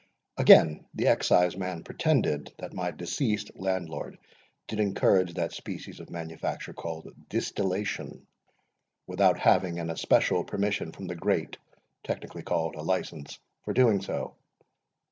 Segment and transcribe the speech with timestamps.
[0.35, 4.17] Again, the Exciseman pretended, that my deceased Landlord
[4.67, 8.25] did encourage that species of manufacture called distillation,
[9.05, 11.59] without having an especial permission from the Great,
[12.03, 14.33] technically called a license, for doing so.